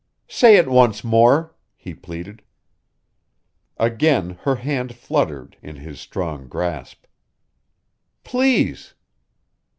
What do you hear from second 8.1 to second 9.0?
"Please!"